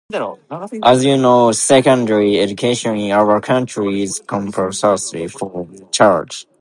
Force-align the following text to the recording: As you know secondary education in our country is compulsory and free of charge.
As 0.83 1.05
you 1.05 1.15
know 1.15 1.51
secondary 1.51 2.39
education 2.39 2.95
in 2.95 3.11
our 3.11 3.39
country 3.39 4.01
is 4.01 4.19
compulsory 4.25 5.21
and 5.21 5.31
free 5.31 5.47
of 5.53 5.91
charge. 5.91 6.47